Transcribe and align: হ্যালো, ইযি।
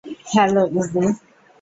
হ্যালো, 0.31 0.63
ইযি। 0.75 1.03